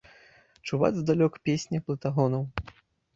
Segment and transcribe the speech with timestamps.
[0.69, 2.43] Чуваць здалёк песня плытагонаў.